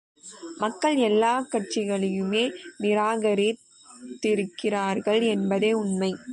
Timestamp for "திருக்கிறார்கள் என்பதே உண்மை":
4.19-6.11